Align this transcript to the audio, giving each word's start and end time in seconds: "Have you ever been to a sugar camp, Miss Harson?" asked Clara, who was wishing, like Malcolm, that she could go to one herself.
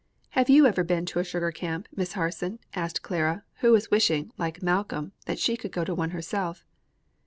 "Have 0.31 0.49
you 0.49 0.65
ever 0.65 0.83
been 0.83 1.05
to 1.05 1.19
a 1.19 1.23
sugar 1.23 1.51
camp, 1.51 1.87
Miss 1.95 2.13
Harson?" 2.13 2.57
asked 2.73 3.03
Clara, 3.03 3.43
who 3.57 3.71
was 3.71 3.91
wishing, 3.91 4.31
like 4.35 4.63
Malcolm, 4.63 5.11
that 5.27 5.37
she 5.37 5.55
could 5.55 5.71
go 5.71 5.83
to 5.85 5.93
one 5.93 6.09
herself. 6.09 6.65